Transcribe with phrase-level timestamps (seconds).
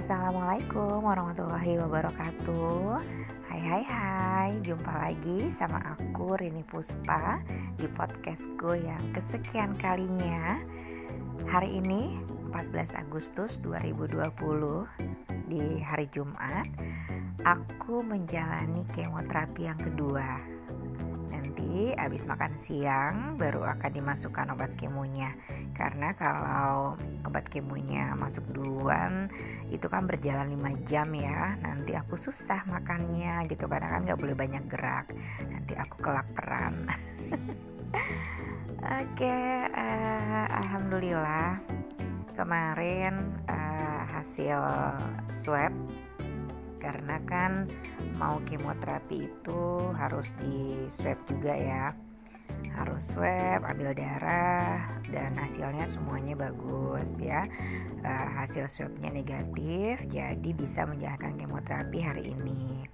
[0.00, 3.04] Assalamualaikum warahmatullahi wabarakatuh.
[3.52, 4.50] Hai hai hai.
[4.64, 7.36] Jumpa lagi sama aku Rini Puspa
[7.76, 10.56] Di podcastku yang kesekian kalinya.
[11.52, 12.16] Hari ini
[12.48, 14.24] 14 Agustus 2020
[15.52, 16.64] Di hari Jumat
[17.44, 20.40] Aku menjalani kemoterapi yang kedua
[21.94, 25.34] habis makan siang baru akan dimasukkan obat kemonya.
[25.72, 29.30] Karena kalau obat kemonya masuk duluan
[29.70, 31.54] itu kan berjalan 5 jam ya.
[31.62, 35.06] Nanti aku susah makannya gitu karena kan nggak boleh banyak gerak.
[35.46, 36.74] Nanti aku kelaparan.
[39.00, 39.36] Oke
[39.70, 41.60] uh, alhamdulillah.
[42.34, 44.60] Kemarin uh, hasil
[45.44, 45.74] swab
[46.80, 47.68] karena kan
[48.20, 49.62] mau kemoterapi itu
[49.96, 51.96] harus di swab juga ya.
[52.76, 57.48] Harus swab ambil darah dan hasilnya semuanya bagus ya.
[58.04, 62.84] Uh, hasil swabnya negatif jadi bisa menjalankan kemoterapi hari ini.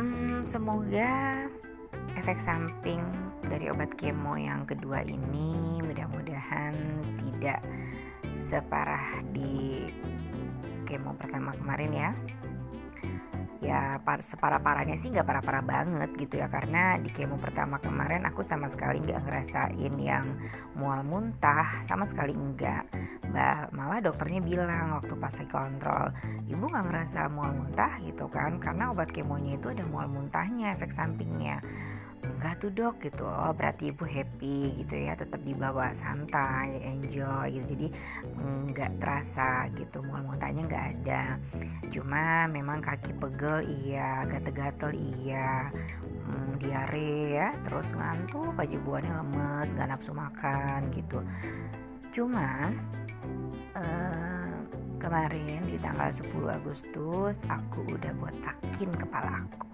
[0.00, 1.44] Hmm, semoga
[2.16, 3.04] efek samping
[3.44, 6.72] dari obat kemo yang kedua ini mudah-mudahan
[7.28, 7.60] tidak
[8.40, 9.84] separah di
[10.88, 12.10] kemo pertama kemarin ya
[13.64, 17.80] ya par separah parahnya sih nggak parah parah banget gitu ya karena di kemo pertama
[17.80, 20.26] kemarin aku sama sekali nggak ngerasain yang
[20.76, 22.84] mual muntah sama sekali enggak
[23.32, 26.12] bah malah dokternya bilang waktu pas saya kontrol
[26.44, 27.96] ibu nggak ngerasa mual muntah?
[28.04, 31.64] gitu kan karena obat kemonya itu ada mual muntahnya efek sampingnya
[32.24, 33.24] enggak tuh dok gitu.
[33.28, 37.66] Oh berarti ibu happy gitu ya tetap dibawa santai enjoy gitu.
[37.76, 37.86] Jadi
[38.40, 41.22] enggak terasa gitu mual muntahnya enggak ada.
[41.92, 45.68] Cuma memang kaki pegel iya gatel-gatel iya.
[46.24, 51.20] Hmm, diare ya terus ngantuk aja buahnya lemes gak nafsu makan gitu.
[52.16, 52.72] Cuma
[53.76, 54.48] uh,
[54.96, 59.73] kemarin di tanggal 10 Agustus aku udah botakin kepala aku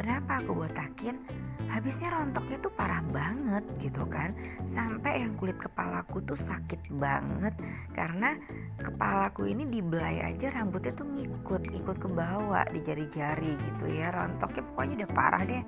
[0.00, 1.20] kenapa aku botakin
[1.68, 4.32] habisnya rontoknya tuh parah banget gitu kan.
[4.64, 7.54] Sampai yang kulit kepalaku tuh sakit banget
[7.92, 8.34] karena
[8.80, 14.62] kepalaku ini dibelai aja rambutnya tuh ngikut ikut ke bawah di jari-jari gitu ya rontoknya
[14.72, 15.62] pokoknya udah parah deh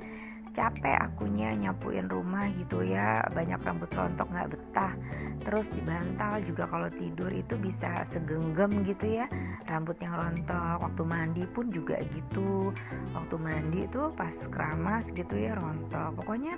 [0.52, 4.94] capek akunya nyapuin rumah gitu ya banyak rambut rontok nggak betah.
[5.42, 9.26] Terus di bantal juga kalau tidur itu bisa segenggam gitu ya
[9.66, 10.76] rambut yang rontok.
[10.84, 12.70] Waktu mandi pun juga gitu.
[13.16, 16.22] Waktu mandi tuh pas keramas gitu ya rontok.
[16.22, 16.54] Pokoknya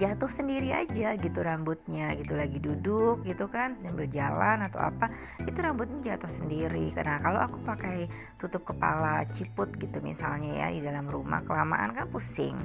[0.00, 2.32] jatuh sendiri aja gitu rambutnya gitu.
[2.32, 5.12] Lagi duduk gitu kan sambil jalan atau apa
[5.44, 6.88] itu rambutnya jatuh sendiri.
[6.96, 8.08] Karena kalau aku pakai
[8.40, 12.56] tutup kepala ciput gitu misalnya ya di dalam rumah kelamaan kan pusing.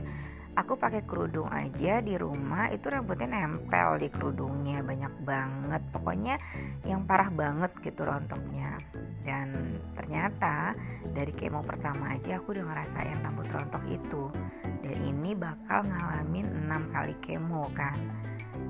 [0.56, 5.84] Aku pakai kerudung aja di rumah itu rambutnya nempel di kerudungnya banyak banget.
[5.92, 6.40] Pokoknya
[6.88, 8.80] yang parah banget gitu rontoknya
[9.24, 10.76] dan ternyata
[11.14, 14.24] dari kemo pertama aja aku udah ngerasain rambut rontok itu.
[14.84, 17.98] Dan ini bakal ngalamin 6 kali kemo kan.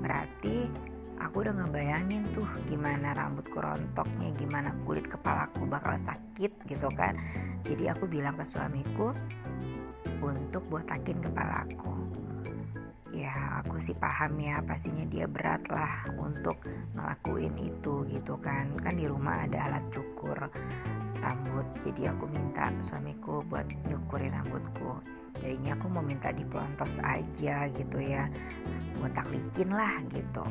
[0.00, 0.70] Berarti
[1.18, 7.16] aku udah ngebayangin tuh gimana rambutku rontoknya gimana kulit kepalaku bakal sakit gitu kan.
[7.66, 9.10] Jadi aku bilang ke suamiku
[10.22, 11.92] untuk botakin kepalaku
[13.14, 16.58] ya aku sih paham ya pastinya dia berat lah untuk
[16.96, 18.70] ngelakuin itu gitu kan.
[18.80, 20.38] Kan di rumah ada alat cukur
[21.22, 24.98] rambut jadi aku minta suamiku buat nyukurin rambutku.
[25.42, 28.26] Jadinya aku mau minta dipelontos aja gitu ya
[28.98, 30.46] botak licin lah gitu.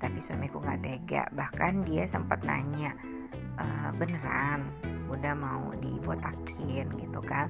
[0.00, 2.92] Tapi suamiku nggak tega bahkan dia sempat nanya
[3.56, 3.64] e,
[3.96, 4.60] beneran
[5.08, 6.86] udah mau dibotakin?
[6.90, 7.48] gitu kan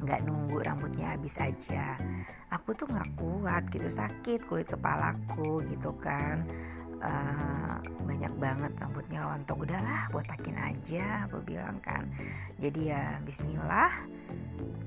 [0.00, 1.96] nggak nunggu rambutnya habis aja.
[2.50, 6.44] Aku tuh nggak kuat gitu sakit kulit kepalaku gitu kan.
[7.00, 12.08] Uh, banyak banget rambutnya rontok udahlah botakin aja aku bilang kan.
[12.60, 13.92] Jadi ya Bismillah.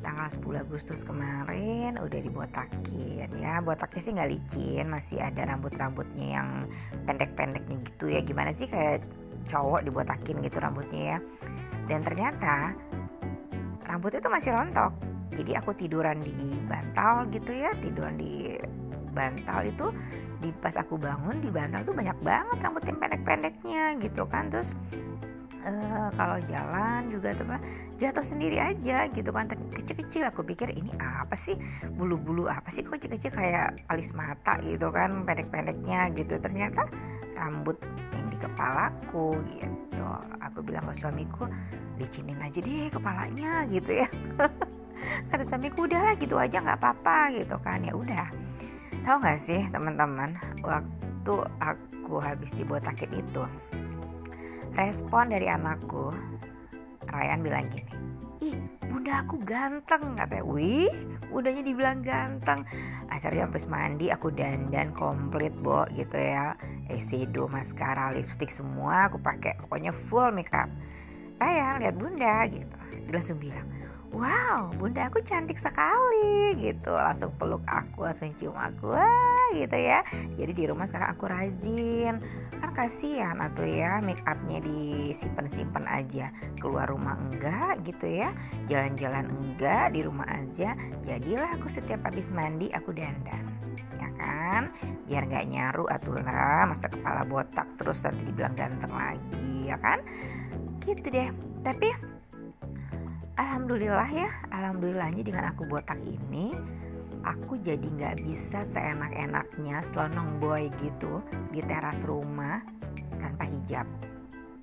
[0.03, 3.63] Tanggal 10 Agustus kemarin udah dibotakin ya.
[3.63, 6.50] Botaknya sih nggak licin masih ada rambut-rambutnya yang
[7.09, 8.21] pendek-pendeknya gitu ya.
[8.21, 9.01] Gimana sih kayak
[9.50, 11.18] cowok dibotakin gitu rambutnya ya?
[11.88, 12.77] Dan ternyata
[13.85, 14.91] rambutnya tuh masih rontok.
[15.33, 16.35] Jadi aku tiduran di
[16.69, 18.53] bantal gitu ya tiduran di
[19.13, 19.88] bantal itu
[20.41, 24.51] di pas aku bangun di bantal tuh banyak banget rambut yang pendek-pendeknya gitu kan.
[24.53, 24.75] Terus
[25.63, 27.47] uh, kalau jalan juga tuh
[27.97, 30.27] jatuh sendiri aja gitu kan kecil-kecil.
[30.30, 31.56] Aku pikir ini apa sih?
[31.95, 32.83] Bulu-bulu apa sih?
[32.83, 36.38] Kok kecil-kecil kayak alis mata gitu kan pendek-pendeknya gitu.
[36.38, 36.85] Ternyata
[37.33, 37.77] rambut
[38.13, 40.06] yang di kepalaku gitu.
[40.41, 41.45] Aku bilang ke suamiku
[41.97, 44.07] licinin aja deh kepalanya gitu ya.
[45.30, 47.83] Kata suamiku udahlah gitu aja nggak apa-apa gitu kan.
[47.83, 48.27] Ya udah.
[49.03, 53.44] Tahu nggak sih teman-teman waktu aku habis dibotakin itu
[54.74, 56.09] respon dari anakku
[57.06, 57.94] Ryan bilang gini
[58.41, 58.57] ih
[59.04, 60.88] bunda aku ganteng katanya wih
[61.28, 62.64] bundanya dibilang ganteng.
[63.12, 66.56] Akhirnya habis mandi aku dandan komplit bo gitu ya.
[66.88, 69.60] Eyeshadow maskara lipstick semua aku pakai.
[69.60, 70.72] Pokoknya full makeup.
[71.36, 72.78] Ryan lihat bunda gitu.
[73.04, 73.68] Dia langsung bilang
[74.13, 76.94] wow bunda aku cantik sekali gitu.
[76.94, 78.94] Langsung peluk aku langsung cium aku
[79.57, 80.06] gitu ya.
[80.38, 82.21] Jadi di rumah sekarang aku rajin.
[82.62, 86.30] Kan kasihan atau ya make upnya disimpan-simpan aja.
[86.62, 88.31] Keluar rumah enggak gitu ya.
[88.69, 90.77] Jalan-jalan enggak di rumah aja.
[91.04, 93.44] Jadilah aku setiap habis mandi aku dandan.
[93.98, 94.69] Ya kan?
[95.09, 100.00] Biar nggak nyaru atulah masa kepala botak terus nanti dibilang ganteng lagi ya kan?
[100.86, 101.30] Gitu deh.
[101.63, 102.12] Tapi
[103.33, 106.53] alhamdulillah ya alhamdulillahnya dengan aku botak ini
[107.25, 112.62] aku jadi nggak bisa seenak-enaknya selonong boy gitu di teras rumah
[113.18, 113.88] tanpa hijab.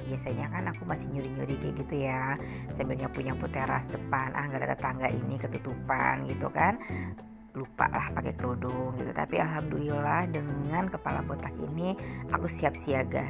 [0.00, 2.34] Biasanya kan aku masih nyuri-nyuri kayak gitu ya
[2.74, 6.78] sambilnya punya teras depan ah nggak ada tetangga ini ketutupan gitu kan.
[7.54, 9.10] Lupa lah pakai kerudung gitu.
[9.14, 11.94] Tapi alhamdulillah dengan kepala botak ini
[12.30, 13.26] aku siap siaga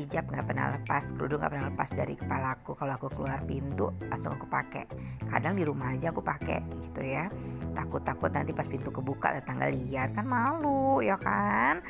[0.00, 4.32] hijab nggak pernah lepas kerudung nggak pernah lepas dari kepalaku kalau aku keluar pintu langsung
[4.36, 4.84] aku pakai.
[5.28, 7.28] Kadang di rumah aja aku pakai gitu ya.
[7.72, 11.80] Takut takut nanti pas pintu kebuka tetangga lihat kan malu ya kan?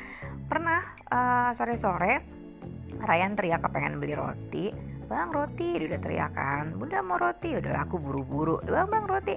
[0.47, 2.13] Pernah eh, sore sore
[3.03, 5.69] Ryan teriak kepengen beli roti bang roti.
[5.77, 7.49] Dia udah teriakan bunda mau roti.
[7.53, 8.57] Udahlah aku buru-buru.
[8.65, 9.35] Bang bang roti.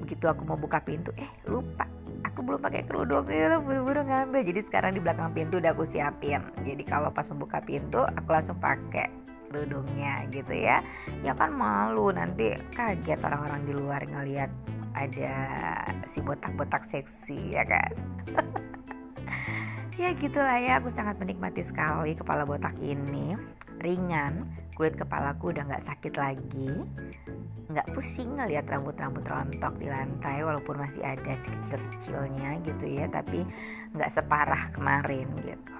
[0.00, 1.84] Begitu aku mau buka pintu eh lupa.
[2.32, 4.40] Aku belum pakai kerudung ya buru-buru ngambil.
[4.40, 6.40] Jadi sekarang di belakang pintu udah aku siapin.
[6.64, 9.12] Jadi kalau pas membuka pintu aku langsung pakai
[9.52, 10.80] kerudungnya gitu ya.
[11.20, 14.48] Ya kan malu nanti kaget orang-orang di luar ngelihat
[14.96, 15.34] ada
[16.10, 17.92] si botak-botak seksi ya kan?
[19.98, 23.34] Ya gitulah ya aku sangat menikmati sekali kepala botak ini
[23.80, 26.70] ringan kulit kepalaku udah nggak sakit lagi.
[27.68, 33.44] Nggak pusing ngeliat rambut-rambut rontok di lantai walaupun masih ada sekecil-kecilnya gitu ya tapi
[33.92, 35.74] nggak separah kemarin gitu.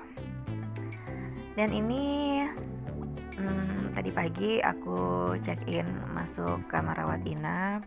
[1.58, 2.04] Dan ini
[3.38, 7.82] hmm, tadi pagi aku check in masuk kamar rawat inap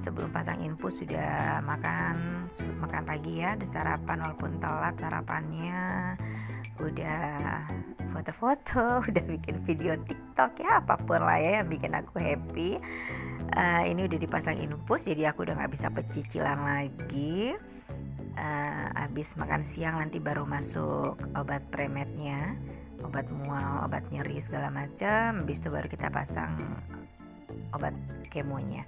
[0.00, 2.48] sebelum pasang infus sudah makan
[2.80, 6.16] makan pagi ya ada sarapan walaupun telat sarapannya
[6.80, 7.66] udah
[8.10, 12.80] foto-foto, udah bikin video TikTok ya apa pun lah ya yang bikin aku happy.
[13.50, 17.54] Uh, ini udah dipasang infus jadi aku udah nggak bisa pecicilan lagi.
[18.38, 22.56] Uh, habis makan siang nanti baru masuk obat premednya,
[23.02, 25.44] obat mual, obat nyeri segala macam.
[25.44, 26.56] Habis itu baru kita pasang
[27.74, 27.92] obat
[28.30, 28.86] kemonya.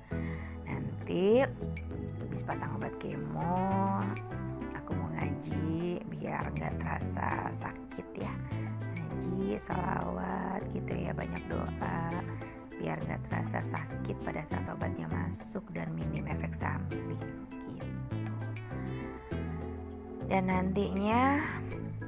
[0.65, 1.43] Nanti
[2.23, 3.99] habis pasang obat kemo
[5.23, 8.35] ngaji biar nggak terasa sakit ya.
[8.91, 12.03] Ngaji salawat gitu ya banyak doa.
[12.75, 17.27] Biar nggak terasa sakit pada saat obatnya masuk dan minim efek samping gitu.
[20.27, 21.39] Dan nantinya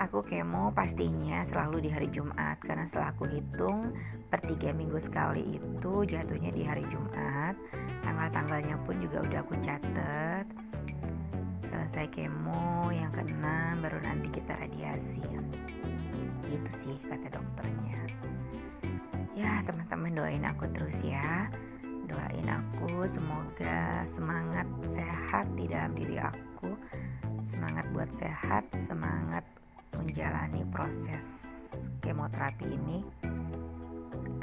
[0.02, 2.58] aku kemo pastinya selalu di hari Jumat.
[2.66, 3.94] Karena setelah aku hitung
[4.26, 7.54] per tiga minggu sekali itu jatuhnya di hari Jumat.
[8.02, 10.46] Tanggal-tanggalnya pun juga udah aku catet
[11.74, 15.26] selesai kemo yang keenam baru nanti kita radiasi.
[16.46, 17.98] Gitu sih kata dokternya.
[19.34, 21.50] Ya teman-teman doain aku terus ya.
[22.06, 26.78] Doain aku semoga semangat sehat di dalam diri aku.
[27.50, 29.42] Semangat buat sehat semangat
[29.98, 31.26] menjalani proses
[32.06, 33.02] kemoterapi ini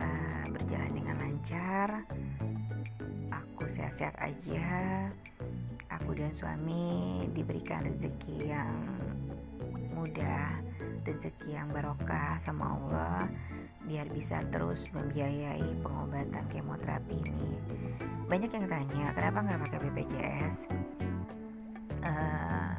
[0.04, 2.04] uh, berjalan dengan lancar.
[3.32, 5.08] Aku sehat-sehat aja
[6.02, 8.74] aku dan suami diberikan rezeki yang
[9.94, 10.50] mudah,
[11.06, 13.30] rezeki yang barokah sama Allah
[13.86, 17.54] biar bisa terus membiayai pengobatan kemoterapi ini.
[18.26, 20.56] Banyak yang tanya kenapa nggak pakai BPJS?
[22.02, 22.74] Uh, eh,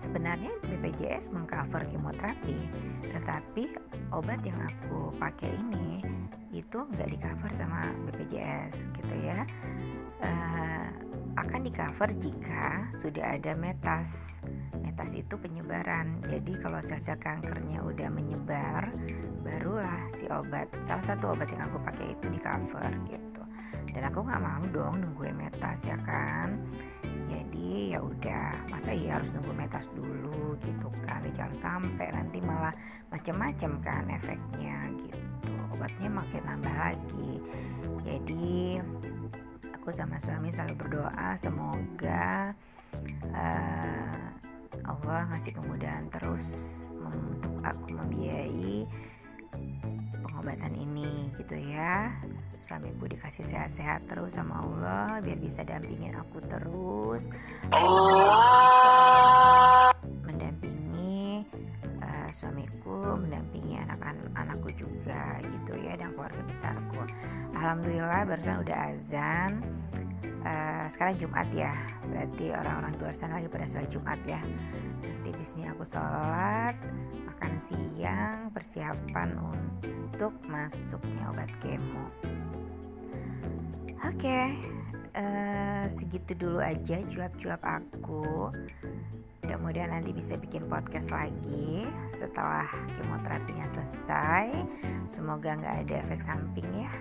[0.00, 2.56] sebenarnya BPJS mengcover kemoterapi,
[3.04, 3.64] tetapi
[4.16, 6.00] obat yang aku pakai ini
[6.56, 9.44] itu nggak di cover sama BPJS gitu ya.
[10.24, 11.03] Uh,
[11.34, 14.38] akan di cover jika sudah ada metas.
[14.78, 16.22] Metas itu penyebaran.
[16.30, 18.94] Jadi kalau sel-sel kankernya udah menyebar,
[19.42, 20.70] barulah si obat.
[20.86, 23.42] Salah satu obat yang aku pakai itu di cover gitu.
[23.94, 26.54] Dan aku nggak mau dong nungguin metas ya kan.
[27.26, 31.22] Jadi ya udah, masa iya harus nunggu metas dulu gitu kan.
[31.34, 32.74] Jangan sampai nanti malah
[33.10, 35.50] macem-macem kan efeknya gitu.
[35.74, 37.30] Obatnya makin nambah lagi.
[38.04, 38.78] Jadi
[39.84, 42.56] aku sama suami selalu berdoa semoga
[43.36, 44.24] uh,
[44.80, 46.56] Allah ngasih kemudahan terus
[46.88, 48.88] untuk aku membiayai
[50.24, 52.16] pengobatan ini gitu ya.
[52.64, 57.28] Suamiku dikasih sehat-sehat terus sama Allah biar bisa dampingin aku terus.
[57.68, 58.13] Mendampingi
[64.54, 67.02] anak-anakku juga gitu ya dan keluarga besarku.
[67.58, 69.50] Alhamdulillah barusan udah azan.
[70.44, 71.72] Uh, sekarang Jumat ya.
[72.06, 74.40] Berarti orang-orang di luar sana lagi pada sholat Jumat ya.
[75.02, 76.74] Nanti bisnis aku sholat
[77.26, 82.06] makan siang persiapan untuk masuknya obat kemo.
[84.04, 84.46] Oke okay,
[85.16, 88.52] uh, eh, segitu dulu aja cuap-cuap aku
[89.44, 91.84] mudah-mudahan nanti bisa bikin podcast lagi
[92.16, 92.64] setelah
[92.96, 94.48] kemoterapinya selesai
[95.12, 96.92] semoga nggak ada efek samping ya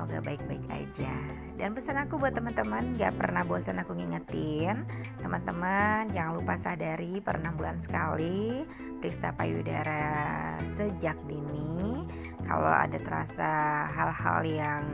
[0.00, 1.12] Semoga baik-baik aja.
[1.60, 4.80] Dan pesan aku buat teman-teman, gak pernah bosan aku ngingetin
[5.20, 8.64] teman-teman jangan lupa sadari per 6 bulan sekali
[8.96, 12.00] periksa payudara sejak dini.
[12.48, 13.52] Kalau ada terasa
[13.92, 14.84] hal-hal yang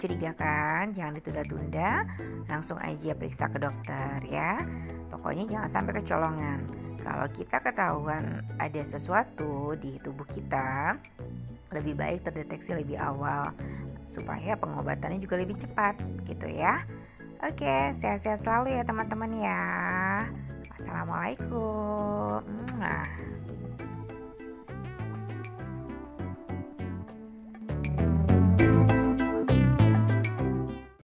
[0.00, 2.08] mencurigakan, jangan ditunda-tunda,
[2.48, 4.64] langsung aja periksa ke dokter ya.
[5.12, 6.58] Pokoknya jangan sampai kecolongan.
[7.04, 10.96] Kalau kita ketahuan ada sesuatu di tubuh kita,
[11.76, 13.52] lebih baik terdeteksi lebih awal
[14.08, 16.80] supaya pengobatannya juga lebih cepat gitu ya.
[17.44, 19.60] Oke, sehat-sehat selalu ya teman-teman ya.
[20.80, 22.40] Assalamualaikum.
[22.80, 23.29] Nah.